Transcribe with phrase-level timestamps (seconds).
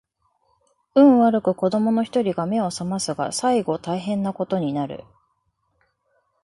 [0.95, 5.03] 運悪く子供の一人が眼を醒ますが最後大変な事になる